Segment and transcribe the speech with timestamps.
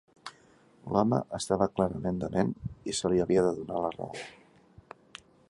[0.95, 2.55] L'home estava clarament dement
[2.93, 4.27] i se li havia de donar la raó.